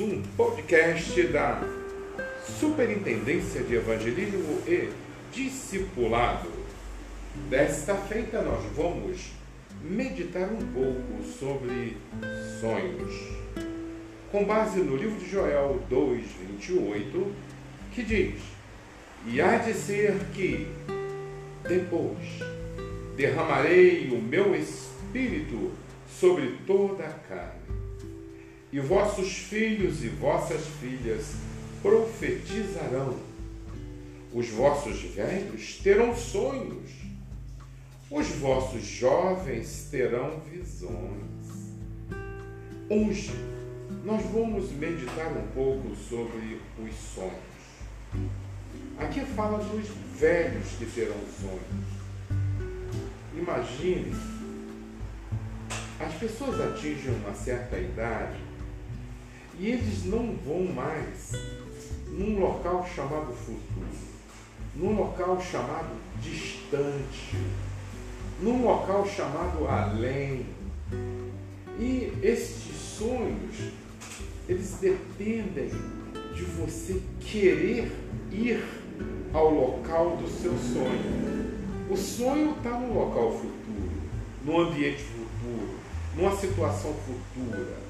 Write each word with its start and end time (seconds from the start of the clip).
um 0.00 0.22
podcast 0.34 1.22
da 1.24 1.60
Superintendência 2.58 3.62
de 3.62 3.74
Evangelismo 3.74 4.62
e 4.66 4.90
Discipulado. 5.30 6.48
Desta 7.50 7.94
feita, 7.94 8.40
nós 8.40 8.64
vamos 8.74 9.32
meditar 9.82 10.48
um 10.50 10.66
pouco 10.72 11.22
sobre 11.22 11.98
sonhos, 12.60 13.14
com 14.32 14.44
base 14.44 14.80
no 14.80 14.96
livro 14.96 15.18
de 15.18 15.30
Joel 15.30 15.82
2,28, 15.90 17.26
que 17.92 18.02
diz: 18.02 18.40
E 19.26 19.40
há 19.40 19.58
de 19.58 19.74
ser 19.74 20.16
que, 20.32 20.66
depois, 21.68 22.26
derramarei 23.16 24.08
o 24.10 24.20
meu 24.20 24.54
espírito 24.54 25.72
sobre 26.08 26.58
toda 26.66 27.04
a 27.04 27.12
carne 27.28 27.79
e 28.72 28.78
vossos 28.78 29.32
filhos 29.32 30.04
e 30.04 30.08
vossas 30.08 30.64
filhas 30.80 31.34
profetizarão. 31.82 33.18
Os 34.32 34.48
vossos 34.48 35.00
velhos 35.02 35.78
terão 35.82 36.14
sonhos. 36.14 36.90
Os 38.10 38.28
vossos 38.28 38.84
jovens 38.84 39.88
terão 39.90 40.40
visões. 40.40 41.74
Hoje 42.88 43.32
nós 44.04 44.22
vamos 44.26 44.70
meditar 44.72 45.32
um 45.32 45.46
pouco 45.48 45.94
sobre 45.96 46.60
os 46.78 46.94
sonhos. 46.94 47.50
Aqui 48.98 49.20
fala 49.34 49.58
dos 49.58 49.88
velhos 50.18 50.68
que 50.78 50.86
terão 50.86 51.16
sonhos. 51.40 51.90
Imagine, 53.36 54.14
as 55.98 56.14
pessoas 56.14 56.60
atingem 56.60 57.14
uma 57.14 57.34
certa 57.34 57.78
idade 57.78 58.50
e 59.60 59.72
eles 59.72 60.06
não 60.06 60.34
vão 60.36 60.64
mais 60.72 61.32
num 62.08 62.40
local 62.40 62.88
chamado 62.96 63.30
futuro, 63.34 63.86
num 64.74 64.96
local 64.96 65.38
chamado 65.38 65.90
distante, 66.22 67.36
num 68.40 68.64
local 68.64 69.06
chamado 69.06 69.68
além. 69.68 70.46
E 71.78 72.10
estes 72.22 72.74
sonhos, 72.74 73.72
eles 74.48 74.78
dependem 74.80 75.68
de 76.34 76.42
você 76.42 77.02
querer 77.20 77.92
ir 78.32 78.64
ao 79.34 79.50
local 79.52 80.16
do 80.16 80.26
seu 80.26 80.56
sonho. 80.56 81.50
O 81.90 81.96
sonho 81.96 82.52
está 82.56 82.70
no 82.78 82.94
local 82.94 83.30
futuro, 83.32 83.92
no 84.42 84.58
ambiente 84.58 85.02
futuro, 85.02 85.74
numa 86.16 86.34
situação 86.34 86.94
futura. 86.94 87.89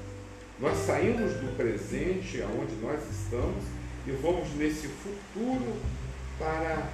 Nós 0.61 0.77
saímos 0.77 1.33
do 1.33 1.57
presente, 1.57 2.39
aonde 2.43 2.75
nós 2.75 3.01
estamos, 3.09 3.63
e 4.05 4.11
vamos 4.11 4.47
nesse 4.53 4.87
futuro 4.87 5.75
para 6.37 6.87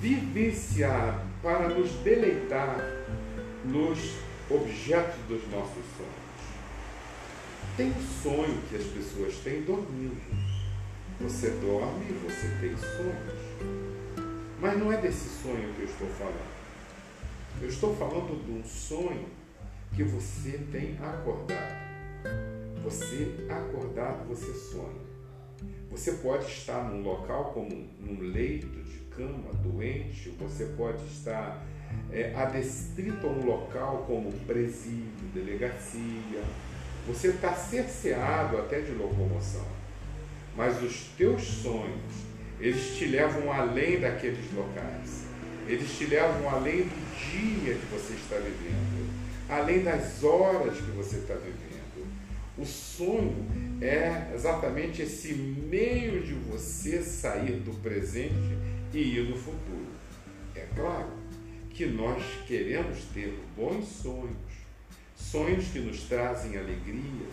vivenciar, 0.00 1.26
para 1.42 1.70
nos 1.70 1.90
deleitar 2.04 2.78
nos 3.64 3.98
objetos 4.48 5.16
dos 5.28 5.42
nossos 5.50 5.82
sonhos. 5.96 6.20
Tem 7.76 7.90
um 7.90 8.22
sonho 8.22 8.62
que 8.68 8.76
as 8.76 8.84
pessoas 8.84 9.34
têm 9.42 9.62
dormindo. 9.62 10.20
Você 11.20 11.50
dorme 11.50 12.06
e 12.10 12.12
você 12.12 12.46
tem 12.60 12.76
sonhos. 12.76 14.20
Mas 14.60 14.78
não 14.78 14.92
é 14.92 14.98
desse 14.98 15.28
sonho 15.42 15.74
que 15.74 15.82
eu 15.82 15.86
estou 15.86 16.08
falando. 16.10 16.50
Eu 17.60 17.68
estou 17.68 17.96
falando 17.96 18.44
de 18.44 18.52
um 18.52 18.64
sonho 18.64 19.26
que 19.96 20.04
você 20.04 20.60
tem 20.70 20.96
acordado. 21.02 21.89
Você 22.82 23.46
acordado, 23.48 24.26
você 24.26 24.52
sonha. 24.52 25.10
Você 25.90 26.12
pode 26.12 26.46
estar 26.46 26.84
num 26.84 27.02
local 27.02 27.52
como 27.52 27.68
num 27.98 28.20
leito 28.20 28.66
de 28.66 28.98
cama, 29.10 29.52
doente, 29.62 30.30
você 30.38 30.66
pode 30.76 31.04
estar 31.06 31.66
é, 32.12 32.32
adestrito 32.34 33.26
a 33.26 33.30
um 33.30 33.44
local 33.44 34.04
como 34.06 34.32
presídio, 34.46 35.28
delegacia. 35.34 36.42
Você 37.06 37.28
está 37.28 37.52
cerceado 37.52 38.58
até 38.58 38.80
de 38.80 38.92
locomoção. 38.92 39.66
Mas 40.56 40.82
os 40.82 41.04
teus 41.16 41.42
sonhos, 41.42 42.12
eles 42.58 42.96
te 42.96 43.06
levam 43.06 43.52
além 43.52 44.00
daqueles 44.00 44.52
locais. 44.54 45.24
Eles 45.66 45.96
te 45.96 46.06
levam 46.06 46.48
além 46.50 46.82
do 46.82 47.10
dia 47.18 47.74
que 47.74 47.86
você 47.86 48.14
está 48.14 48.36
vivendo, 48.36 49.08
além 49.48 49.82
das 49.82 50.22
horas 50.24 50.76
que 50.76 50.90
você 50.92 51.16
está 51.16 51.34
vivendo. 51.34 51.79
O 52.60 52.66
sonho 52.66 53.46
é 53.80 54.32
exatamente 54.34 55.00
esse 55.00 55.32
meio 55.32 56.22
de 56.22 56.34
você 56.34 57.02
sair 57.02 57.58
do 57.60 57.72
presente 57.80 58.54
e 58.92 58.98
ir 58.98 59.30
no 59.30 59.36
futuro. 59.38 59.86
É 60.54 60.66
claro 60.76 61.08
que 61.70 61.86
nós 61.86 62.22
queremos 62.46 62.98
ter 63.14 63.34
bons 63.56 63.86
sonhos, 63.86 64.36
sonhos 65.16 65.68
que 65.68 65.78
nos 65.78 66.02
trazem 66.02 66.58
alegria, 66.58 67.26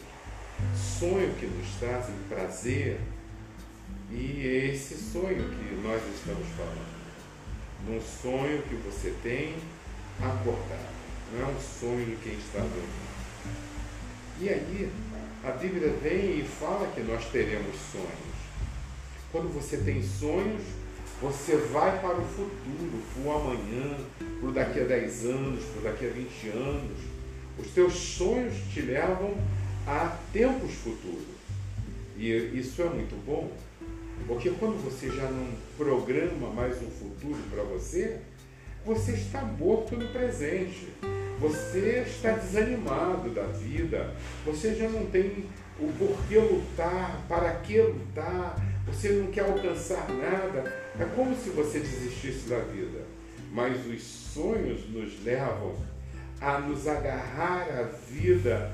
sonhos 0.97 1.37
que 1.37 1.45
nos 1.45 1.75
trazem 1.77 2.15
prazer. 2.29 2.97
E 4.09 4.47
é 4.47 4.67
esse 4.67 4.95
sonho 4.95 5.43
que 5.49 5.75
nós 5.83 6.01
estamos 6.15 6.47
falando. 6.55 6.97
Num 7.85 7.99
sonho 7.99 8.61
que 8.61 8.75
você 8.75 9.13
tem 9.21 9.55
acordado, 10.21 10.95
não 11.33 11.49
é 11.49 11.51
um 11.51 11.59
sonho 11.59 12.05
de 12.05 12.15
quem 12.23 12.33
está 12.35 12.59
dormindo. 12.59 13.26
E 14.39 14.49
aí, 14.49 14.89
a 15.43 15.51
Bíblia 15.51 15.89
vem 16.01 16.39
e 16.39 16.43
fala 16.43 16.91
que 16.93 17.01
nós 17.01 17.25
teremos 17.31 17.75
sonhos. 17.91 18.37
Quando 19.31 19.51
você 19.51 19.77
tem 19.77 20.03
sonhos, 20.03 20.61
você 21.19 21.55
vai 21.55 21.99
para 21.99 22.19
o 22.19 22.25
futuro, 22.25 23.01
para 23.13 23.23
o 23.23 23.35
amanhã, 23.35 23.97
para 24.39 24.51
daqui 24.51 24.81
a 24.81 24.83
10 24.83 25.25
anos, 25.25 25.63
para 25.65 25.89
daqui 25.91 26.05
a 26.05 26.09
20 26.09 26.49
anos. 26.49 26.97
Os 27.57 27.67
teus 27.71 27.93
sonhos 27.93 28.53
te 28.71 28.81
levam 28.81 29.35
a 29.87 30.15
tempos 30.31 30.71
futuros. 30.75 31.25
E 32.15 32.31
isso 32.31 32.81
é 32.83 32.89
muito 32.89 33.15
bom, 33.25 33.51
porque 34.27 34.51
quando 34.51 34.83
você 34.83 35.09
já 35.09 35.31
não 35.31 35.47
programa 35.77 36.51
mais 36.53 36.75
um 36.81 36.91
futuro 36.91 37.39
para 37.49 37.63
você, 37.63 38.19
você 38.85 39.13
está 39.13 39.41
morto 39.41 39.95
no 39.95 40.07
presente. 40.09 40.89
Você 41.39 42.03
está 42.07 42.31
desanimado 42.31 43.29
da 43.29 43.43
vida, 43.43 44.15
você 44.43 44.73
já 44.73 44.89
não 44.89 45.05
tem 45.05 45.45
o 45.79 45.87
porquê 45.93 46.39
lutar, 46.39 47.23
para 47.29 47.51
que 47.57 47.79
lutar, 47.79 48.55
você 48.87 49.09
não 49.09 49.27
quer 49.27 49.41
alcançar 49.41 50.07
nada. 50.09 50.73
É 50.99 51.05
como 51.15 51.35
se 51.35 51.51
você 51.51 51.79
desistisse 51.79 52.49
da 52.49 52.57
vida. 52.59 53.05
Mas 53.51 53.85
os 53.85 54.01
sonhos 54.01 54.89
nos 54.89 55.23
levam 55.23 55.75
a 56.41 56.59
nos 56.59 56.87
agarrar 56.87 57.67
à 57.69 57.83
vida 57.83 58.71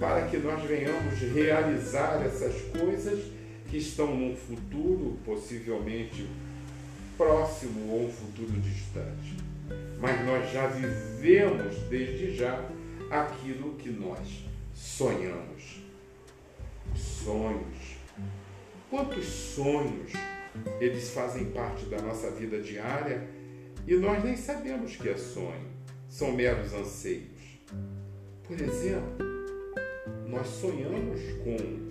para 0.00 0.26
que 0.28 0.38
nós 0.38 0.62
venhamos 0.62 1.18
realizar 1.34 2.22
essas 2.24 2.54
coisas 2.78 3.22
que 3.68 3.76
estão 3.76 4.16
num 4.16 4.34
futuro 4.34 5.18
possivelmente 5.26 6.26
próximo 7.18 7.92
ou 7.92 8.06
um 8.06 8.10
futuro 8.10 8.58
distante 8.60 9.47
mas 10.00 10.24
nós 10.24 10.50
já 10.52 10.66
vivemos 10.66 11.76
desde 11.88 12.36
já 12.36 12.64
aquilo 13.10 13.74
que 13.74 13.90
nós 13.90 14.44
sonhamos. 14.74 15.82
Sonhos. 16.94 17.98
Quantos 18.90 19.24
sonhos 19.26 20.12
eles 20.80 21.10
fazem 21.10 21.46
parte 21.50 21.84
da 21.86 22.00
nossa 22.00 22.30
vida 22.30 22.60
diária 22.60 23.28
e 23.86 23.94
nós 23.96 24.22
nem 24.22 24.36
sabemos 24.36 24.96
que 24.96 25.08
é 25.08 25.16
sonho, 25.16 25.68
são 26.08 26.32
meros 26.32 26.72
anseios. 26.72 27.58
Por 28.44 28.58
exemplo, 28.60 29.26
nós 30.26 30.46
sonhamos 30.46 31.20
com 31.44 31.88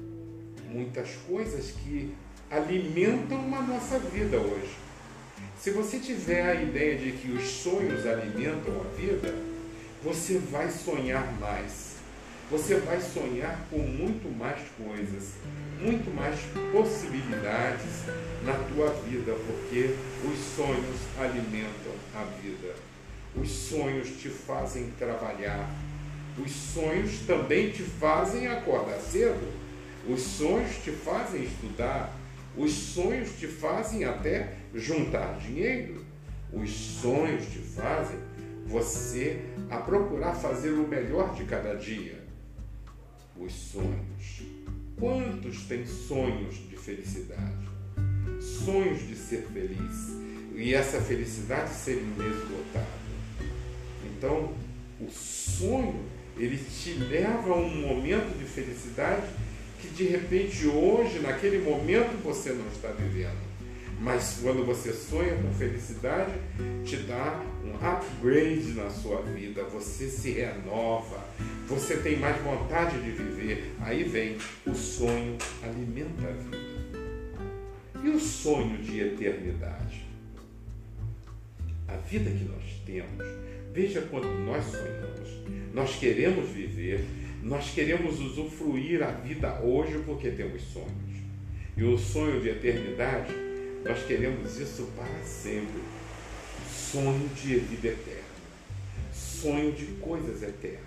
muitas 0.70 1.16
coisas 1.28 1.72
que 1.72 2.16
alimentam 2.50 3.54
a 3.56 3.62
nossa 3.62 4.00
vida 4.00 4.38
hoje. 4.38 4.87
Se 5.60 5.72
você 5.72 5.98
tiver 5.98 6.44
a 6.44 6.62
ideia 6.62 6.96
de 6.98 7.14
que 7.14 7.32
os 7.32 7.44
sonhos 7.44 8.06
alimentam 8.06 8.80
a 8.80 8.96
vida, 8.96 9.34
você 10.04 10.38
vai 10.38 10.70
sonhar 10.70 11.34
mais. 11.40 11.96
Você 12.52 12.76
vai 12.76 13.02
sonhar 13.02 13.66
com 13.70 13.80
muito 13.80 14.30
mais 14.38 14.62
coisas, 14.78 15.32
muito 15.82 16.14
mais 16.16 16.40
possibilidades 16.72 18.06
na 18.46 18.54
tua 18.54 18.92
vida, 19.10 19.34
porque 19.48 19.96
os 20.24 20.40
sonhos 20.56 21.00
alimentam 21.20 21.92
a 22.16 22.24
vida. 22.40 22.76
Os 23.36 23.50
sonhos 23.50 24.10
te 24.22 24.30
fazem 24.30 24.92
trabalhar. 25.00 25.70
Os 26.38 26.52
sonhos 26.52 27.22
também 27.26 27.72
te 27.72 27.82
fazem 27.82 28.48
acordar 28.48 29.00
cedo. 29.00 29.52
Os 30.08 30.22
sonhos 30.22 30.76
te 30.84 30.92
fazem 30.92 31.44
estudar. 31.44 32.16
Os 32.56 32.72
sonhos 32.72 33.32
te 33.40 33.48
fazem 33.48 34.06
até 34.06 34.54
juntar 34.74 35.40
dinheiro. 35.40 36.06
Os 36.52 36.70
sonhos 36.70 37.46
te 37.46 37.60
fazem 37.60 38.18
você 38.66 39.42
a 39.70 39.78
procurar 39.78 40.34
fazer 40.34 40.72
o 40.72 40.88
melhor 40.88 41.34
de 41.34 41.46
cada 41.46 41.74
dia. 41.76 42.24
Os 43.38 43.54
sonhos. 43.54 44.44
Quantos 45.00 45.64
têm 45.66 45.86
sonhos 45.86 46.56
de 46.70 46.76
felicidade? 46.76 47.68
Sonhos 48.42 49.08
de 49.08 49.16
ser 49.16 49.44
feliz 49.54 50.18
e 50.56 50.74
essa 50.74 51.00
felicidade 51.00 51.70
ser 51.70 52.02
inesgotável. 52.02 53.08
Então, 54.06 54.54
o 55.00 55.10
sonho, 55.12 56.04
ele 56.36 56.58
te 56.58 56.94
leva 56.94 57.54
a 57.54 57.56
um 57.56 57.88
momento 57.88 58.38
de 58.38 58.46
felicidade 58.46 59.28
que 59.80 59.90
de 59.90 60.06
repente 60.06 60.66
hoje, 60.68 61.20
naquele 61.20 61.60
momento, 61.60 62.22
você 62.24 62.52
não 62.52 62.68
está 62.70 62.90
vivendo. 62.90 63.47
Mas 64.00 64.40
quando 64.42 64.64
você 64.64 64.94
sonha 64.94 65.36
com 65.36 65.52
felicidade, 65.54 66.34
te 66.86 66.98
dá 66.98 67.44
um 67.64 67.74
upgrade 67.76 68.74
na 68.74 68.90
sua 68.90 69.22
vida, 69.24 69.64
você 69.64 70.08
se 70.08 70.32
renova, 70.32 71.26
você 71.68 71.98
tem 71.98 72.18
mais 72.18 72.40
vontade 72.42 73.02
de 73.02 73.12
viver. 73.12 73.74
Aí 73.80 74.04
vem 74.04 74.38
o 74.66 74.76
sonho 74.76 75.38
alimenta 75.64 76.28
a 76.28 76.32
vida. 76.32 76.68
E 78.04 78.10
o 78.10 78.20
sonho 78.20 78.78
de 78.78 79.02
eternidade? 79.02 80.06
A 81.88 81.96
vida 81.96 82.30
que 82.30 82.44
nós 82.44 82.82
temos, 82.86 83.26
veja 83.74 84.02
quando 84.02 84.28
nós 84.46 84.64
sonhamos, 84.66 85.30
nós 85.74 85.96
queremos 85.96 86.50
viver, 86.50 87.04
nós 87.42 87.72
queremos 87.72 88.20
usufruir 88.20 89.02
a 89.02 89.12
vida 89.12 89.60
hoje 89.62 90.02
porque 90.06 90.30
temos 90.30 90.62
sonhos. 90.62 91.18
E 91.76 91.84
o 91.84 91.98
sonho 91.98 92.42
de 92.42 92.50
eternidade, 92.50 93.34
nós 93.84 94.04
queremos 94.06 94.60
isso 94.60 94.90
para 94.96 95.24
sempre. 95.24 95.82
Sonho 96.70 97.28
de 97.30 97.58
vida 97.60 97.90
eterna, 97.90 98.24
sonho 99.14 99.74
de 99.74 99.86
coisas 100.02 100.42
eternas, 100.42 100.80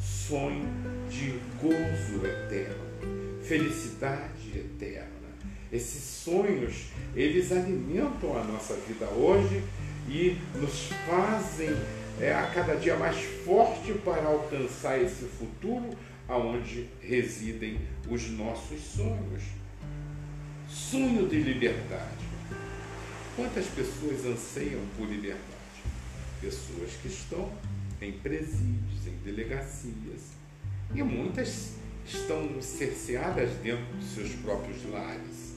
sonho 0.00 0.66
de 1.08 1.38
gozo 1.60 2.26
eterno, 2.26 3.40
felicidade 3.42 4.58
eterna. 4.58 5.08
Esses 5.72 6.02
sonhos, 6.02 6.88
eles 7.14 7.50
alimentam 7.52 8.36
a 8.36 8.44
nossa 8.44 8.74
vida 8.74 9.06
hoje 9.06 9.62
e 10.08 10.36
nos 10.56 10.88
fazem 11.06 11.70
é, 12.20 12.34
a 12.34 12.46
cada 12.48 12.74
dia 12.74 12.96
mais 12.96 13.16
forte 13.44 13.92
para 14.04 14.24
alcançar 14.24 15.00
esse 15.00 15.24
futuro 15.24 15.88
aonde 16.28 16.88
residem 17.00 17.80
os 18.08 18.28
nossos 18.30 18.80
sonhos. 18.80 19.61
Sonho 20.72 21.28
de 21.28 21.40
liberdade. 21.42 22.24
Quantas 23.36 23.66
pessoas 23.66 24.24
anseiam 24.24 24.80
por 24.96 25.08
liberdade? 25.08 25.42
Pessoas 26.40 26.90
que 27.00 27.08
estão 27.08 27.52
em 28.00 28.12
presídios, 28.12 29.06
em 29.06 29.16
delegacias, 29.24 30.32
e 30.94 31.02
muitas 31.02 31.74
estão 32.04 32.60
cerceadas 32.60 33.50
dentro 33.62 33.84
dos 33.96 34.14
seus 34.14 34.30
próprios 34.36 34.84
lares. 34.90 35.56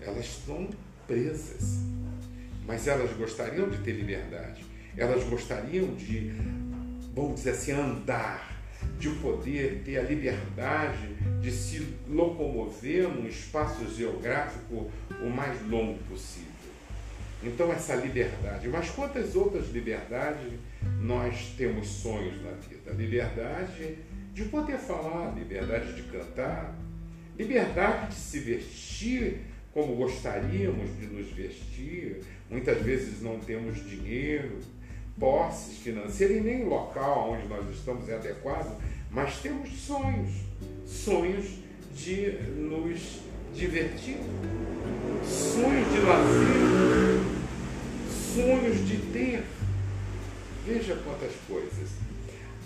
Elas 0.00 0.26
estão 0.26 0.68
presas 1.06 1.90
mas 2.70 2.86
elas 2.86 3.10
gostariam 3.16 3.68
de 3.68 3.78
ter 3.78 3.90
liberdade. 3.90 4.64
Elas 4.96 5.24
gostariam 5.24 5.92
de, 5.96 6.32
vamos 7.12 7.34
dizer 7.36 7.50
assim, 7.50 7.72
andar, 7.72 8.49
de 8.98 9.08
poder 9.16 9.82
ter 9.84 9.98
a 9.98 10.02
liberdade 10.02 11.14
de 11.40 11.50
se 11.50 11.96
locomover 12.08 13.08
num 13.08 13.26
espaço 13.26 13.88
geográfico 13.94 14.90
o 15.22 15.28
mais 15.28 15.60
longo 15.68 15.98
possível. 16.04 16.50
Então, 17.42 17.72
essa 17.72 17.94
liberdade. 17.94 18.68
Mas 18.68 18.90
quantas 18.90 19.34
outras 19.34 19.70
liberdades 19.70 20.52
nós 21.00 21.54
temos 21.56 21.88
sonhos 21.88 22.42
na 22.42 22.50
vida? 22.50 22.92
Liberdade 22.92 23.96
de 24.34 24.44
poder 24.44 24.78
falar, 24.78 25.34
liberdade 25.34 25.94
de 25.94 26.02
cantar, 26.02 26.74
liberdade 27.38 28.08
de 28.08 28.14
se 28.14 28.38
vestir 28.40 29.40
como 29.72 29.94
gostaríamos 29.94 30.98
de 30.98 31.06
nos 31.06 31.30
vestir, 31.30 32.20
muitas 32.48 32.82
vezes 32.82 33.22
não 33.22 33.38
temos 33.38 33.88
dinheiro, 33.88 34.58
posses 35.20 35.76
financeiras 35.76 36.38
e 36.38 36.40
nem 36.40 36.64
o 36.64 36.70
local 36.70 37.32
onde 37.32 37.46
nós 37.46 37.68
estamos 37.70 38.08
é 38.08 38.14
adequado, 38.14 38.80
mas 39.10 39.36
temos 39.36 39.70
sonhos, 39.78 40.30
sonhos 40.86 41.46
de 41.94 42.32
nos 42.56 43.20
divertir, 43.54 44.16
sonhos 45.22 45.92
de 45.92 46.00
lazer, 46.00 47.20
sonhos 48.34 48.88
de 48.88 48.96
ter. 49.12 49.44
Veja 50.66 50.96
quantas 51.04 51.32
coisas. 51.46 51.90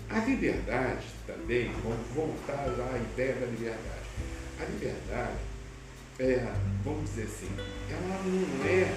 A 0.09 0.19
liberdade 0.19 1.05
também, 1.27 1.71
vamos 1.83 2.07
voltar 2.13 2.67
lá 2.77 2.91
à 2.93 2.97
ideia 2.97 3.33
da 3.33 3.45
liberdade. 3.47 4.05
A 4.59 4.65
liberdade 4.65 5.37
é, 6.19 6.53
vamos 6.83 7.09
dizer 7.09 7.23
assim, 7.23 7.49
ela 7.91 8.23
não 8.23 8.65
é 8.65 8.95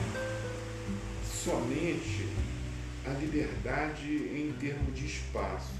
somente 1.25 2.29
a 3.09 3.13
liberdade 3.15 4.07
em 4.07 4.55
termos 4.61 4.95
de 4.95 5.07
espaço, 5.07 5.73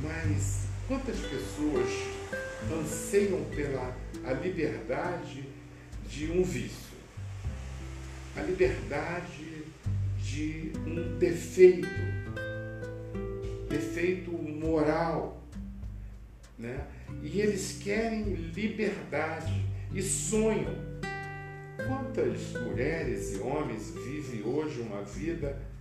mas 0.00 0.66
quantas 0.86 1.18
pessoas 1.18 1.88
anseiam 2.72 3.44
pela 3.56 3.96
a 4.24 4.32
liberdade 4.32 5.44
de 6.08 6.30
um 6.30 6.44
vício, 6.44 6.96
a 8.36 8.42
liberdade 8.42 9.64
de 10.18 10.72
um 10.86 11.18
defeito, 11.18 11.88
defeito 13.68 14.30
moral, 14.30 15.42
né? 16.56 16.86
E 17.22 17.40
eles 17.40 17.78
querem 17.82 18.34
liberdade 18.54 19.64
e 19.92 20.00
sonham. 20.00 20.94
Quantas 21.88 22.52
mulheres 22.62 23.34
e 23.34 23.38
homens 23.38 23.90
vivem 23.90 24.42
hoje 24.44 24.80
uma 24.80 25.02
vida 25.02 25.73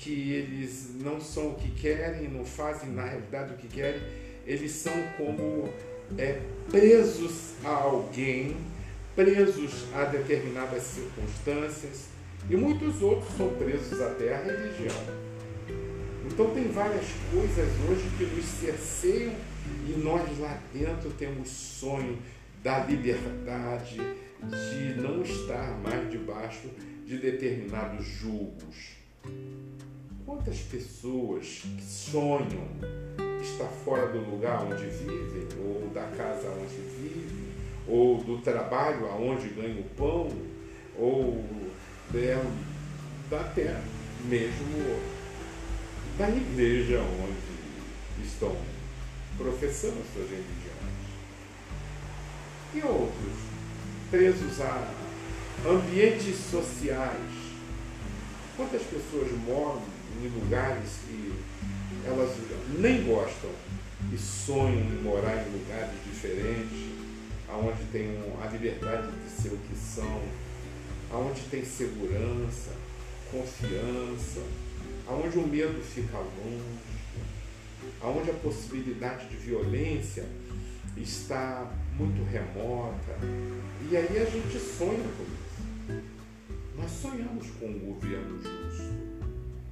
que 0.00 0.32
eles 0.32 0.92
não 0.98 1.20
são 1.20 1.50
o 1.50 1.54
que 1.54 1.70
querem, 1.70 2.28
não 2.28 2.44
fazem 2.44 2.90
na 2.90 3.04
realidade 3.04 3.52
o 3.52 3.56
que 3.56 3.68
querem, 3.68 4.00
eles 4.46 4.72
são 4.72 4.94
como 5.18 5.68
é, 6.16 6.40
presos 6.70 7.52
a 7.62 7.68
alguém, 7.68 8.56
presos 9.14 9.84
a 9.94 10.04
determinadas 10.04 10.82
circunstâncias, 10.84 12.06
e 12.48 12.56
muitos 12.56 13.02
outros 13.02 13.36
são 13.36 13.50
presos 13.56 14.00
até 14.00 14.34
à 14.34 14.42
religião. 14.42 14.96
Então 16.26 16.50
tem 16.54 16.68
várias 16.68 17.06
coisas 17.30 17.68
hoje 17.88 18.10
que 18.16 18.24
nos 18.24 18.44
cerceiam 18.46 19.34
e 19.86 19.92
nós 20.02 20.38
lá 20.38 20.58
dentro 20.72 21.10
temos 21.10 21.50
sonho 21.50 22.18
da 22.62 22.84
liberdade 22.86 23.96
de 23.96 25.00
não 25.00 25.22
estar 25.22 25.78
mais 25.82 26.10
debaixo 26.10 26.68
de 27.04 27.18
determinados 27.18 28.06
julgos. 28.06 29.00
Quantas 30.30 30.60
pessoas 30.60 31.62
que 31.76 31.82
sonham 31.82 32.64
estar 33.42 33.66
fora 33.84 34.06
do 34.12 34.30
lugar 34.30 34.62
onde 34.62 34.86
vivem, 34.86 35.48
ou 35.58 35.90
da 35.92 36.04
casa 36.16 36.48
onde 36.50 36.76
vivem, 36.76 37.48
ou 37.88 38.22
do 38.22 38.38
trabalho 38.38 39.08
aonde 39.08 39.48
ganham 39.48 39.80
o 39.80 39.84
pão, 39.96 40.28
ou 40.96 41.44
da 43.28 43.42
terra, 43.42 43.82
mesmo 44.26 45.00
da 46.16 46.30
igreja 46.30 47.00
onde 47.00 48.24
estão 48.24 48.54
professando 49.36 50.00
suas 50.14 50.30
religiões 50.30 51.10
e 52.72 52.82
outros 52.82 53.34
presos 54.12 54.60
a 54.60 54.92
ambientes 55.68 56.36
sociais. 56.36 57.50
Quantas 58.56 58.82
pessoas 58.82 59.32
moram 59.44 59.99
em 60.22 60.28
lugares 60.28 60.90
que 61.06 61.32
elas 62.06 62.36
nem 62.78 63.04
gostam 63.04 63.50
e 64.12 64.18
sonham 64.18 64.80
em 64.80 65.02
morar 65.02 65.46
em 65.46 65.52
lugares 65.52 65.94
diferentes, 66.04 66.90
aonde 67.48 67.84
tem 67.92 68.18
a 68.42 68.46
liberdade 68.46 69.10
de 69.12 69.30
ser 69.30 69.48
o 69.48 69.58
que 69.58 69.76
são, 69.76 70.22
aonde 71.10 71.42
tem 71.42 71.64
segurança, 71.64 72.70
confiança, 73.30 74.40
aonde 75.06 75.38
o 75.38 75.46
medo 75.46 75.82
fica 75.82 76.18
longe, 76.18 76.90
aonde 78.00 78.30
a 78.30 78.34
possibilidade 78.34 79.28
de 79.28 79.36
violência 79.36 80.24
está 80.96 81.70
muito 81.96 82.24
remota. 82.30 83.18
E 83.90 83.96
aí 83.96 84.18
a 84.18 84.24
gente 84.24 84.58
sonha 84.58 85.04
com 85.16 85.24
isso. 85.24 86.02
Nós 86.76 86.90
sonhamos 86.90 87.46
com 87.58 87.66
um 87.66 87.78
governo 87.78 88.40
justo, 88.42 89.19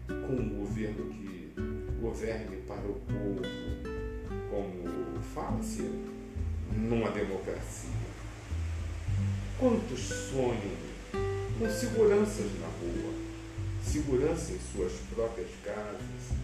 com 0.08 0.32
um 0.32 0.60
governo 0.60 1.10
que 1.10 1.52
governe 2.00 2.56
para 2.66 2.86
o 2.88 2.94
povo, 2.94 3.42
como 4.50 5.22
fala-se 5.34 5.82
numa 6.72 7.10
democracia. 7.10 7.90
Quantos 9.58 10.00
sonham 10.00 10.88
com 11.58 11.68
seguranças 11.68 12.46
na 12.60 12.66
rua, 12.66 13.12
segurança 13.84 14.52
em 14.52 14.58
suas 14.72 14.92
próprias 15.14 15.50
casas, 15.64 16.38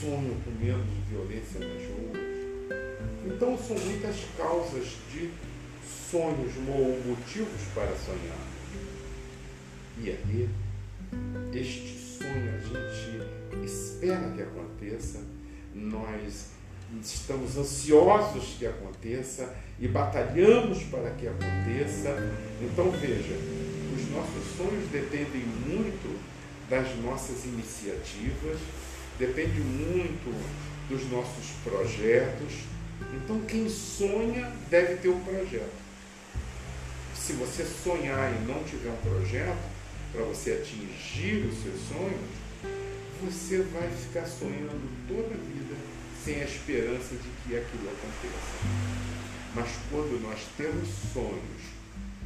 sonham 0.00 0.34
com 0.44 0.50
menos 0.58 0.86
violência 1.08 1.60
nas 1.60 1.82
ruas, 1.82 2.32
Então 3.26 3.56
são 3.56 3.78
muitas 3.78 4.16
causas 4.36 4.96
de 5.12 5.30
sonhos 6.10 6.52
ou 6.68 7.00
motivos 7.06 7.62
para 7.74 7.94
sonhar. 7.96 8.52
E 9.98 10.10
aí, 10.10 10.48
este 11.58 11.98
sonho 12.18 12.54
a 12.54 12.60
gente 12.60 13.64
espera 13.64 14.30
que 14.30 14.42
aconteça, 14.42 15.20
nós 15.74 16.46
estamos 17.02 17.56
ansiosos 17.56 18.56
que 18.58 18.66
aconteça 18.66 19.54
e 19.78 19.88
batalhamos 19.88 20.82
para 20.84 21.10
que 21.10 21.26
aconteça. 21.26 22.16
Então 22.60 22.90
veja, 22.90 23.34
os 23.94 24.10
nossos 24.10 24.56
sonhos 24.56 24.88
dependem 24.90 25.42
muito 25.66 26.18
das 26.68 26.94
nossas 26.98 27.44
iniciativas, 27.44 28.58
depende 29.18 29.60
muito 29.60 30.34
dos 30.88 31.10
nossos 31.10 31.50
projetos. 31.64 32.64
Então 33.14 33.40
quem 33.40 33.68
sonha 33.68 34.52
deve 34.68 34.96
ter 34.96 35.08
um 35.08 35.20
projeto. 35.20 35.82
Se 37.14 37.34
você 37.34 37.64
sonhar 37.64 38.32
e 38.32 38.46
não 38.46 38.62
tiver 38.64 38.90
um 38.90 38.96
projeto 38.96 39.71
para 40.12 40.22
você 40.24 40.52
atingir 40.52 41.46
os 41.46 41.62
seus 41.62 41.80
sonhos, 41.88 42.42
você 43.22 43.62
vai 43.62 43.90
ficar 43.90 44.26
sonhando 44.26 44.88
toda 45.08 45.34
a 45.34 45.38
vida 45.38 45.74
sem 46.22 46.40
a 46.40 46.44
esperança 46.44 47.16
de 47.16 47.28
que 47.42 47.56
aquilo 47.56 47.88
aconteça. 47.88 48.92
Mas 49.54 49.68
quando 49.90 50.22
nós 50.22 50.40
temos 50.56 50.88
sonhos, 51.12 51.72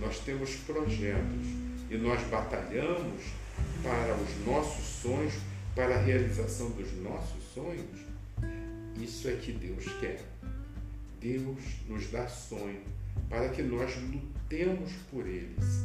nós 0.00 0.18
temos 0.20 0.54
projetos 0.56 1.46
e 1.90 1.96
nós 1.96 2.22
batalhamos 2.28 3.22
para 3.82 4.14
os 4.14 4.46
nossos 4.46 4.84
sonhos, 5.02 5.34
para 5.74 5.96
a 5.96 6.02
realização 6.02 6.70
dos 6.70 6.92
nossos 7.02 7.42
sonhos, 7.54 8.06
isso 9.00 9.28
é 9.28 9.32
que 9.32 9.52
Deus 9.52 9.84
quer. 10.00 10.22
Deus 11.20 11.58
nos 11.88 12.10
dá 12.10 12.26
sonho 12.26 12.82
para 13.28 13.48
que 13.48 13.62
nós 13.62 13.94
lutemos 13.96 14.92
por 15.10 15.26
eles, 15.26 15.84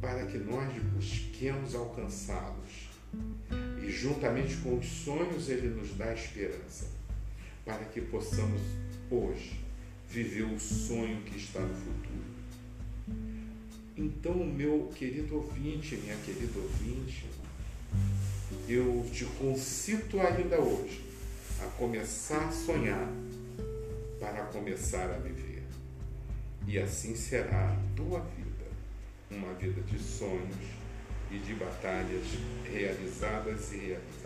para 0.00 0.26
que 0.26 0.38
nós 0.38 0.72
busquemos 0.94 1.74
alcançá-los. 1.74 2.88
E 3.82 3.90
juntamente 3.90 4.56
com 4.58 4.78
os 4.78 4.86
sonhos, 4.86 5.48
Ele 5.48 5.68
nos 5.68 5.94
dá 5.96 6.12
esperança 6.14 6.86
para 7.64 7.84
que 7.84 8.00
possamos 8.00 8.60
hoje 9.10 9.60
viver 10.08 10.44
o 10.44 10.58
sonho 10.58 11.22
que 11.22 11.36
está 11.36 11.60
no 11.60 11.74
futuro. 11.74 12.30
Então, 13.96 14.34
meu 14.34 14.90
querido 14.94 15.36
ouvinte, 15.36 15.96
minha 15.96 16.16
querida 16.16 16.58
ouvinte, 16.58 17.26
eu 18.68 19.06
te 19.12 19.24
concito 19.24 20.18
ainda 20.20 20.58
hoje 20.60 21.04
a 21.60 21.66
começar 21.76 22.48
a 22.48 22.52
sonhar 22.52 23.08
para 24.18 24.44
começar 24.46 25.10
a 25.10 25.18
viver. 25.18 25.62
E 26.66 26.78
assim 26.78 27.14
será 27.14 27.70
a 27.70 27.96
tua 27.96 28.20
vida, 28.20 28.39
uma 29.30 29.54
vida 29.54 29.80
de 29.82 29.98
sonhos 29.98 30.56
e 31.30 31.38
de 31.38 31.54
batalhas 31.54 32.26
realizadas 32.64 33.72
e 33.72 33.76
realizadas. 33.76 34.19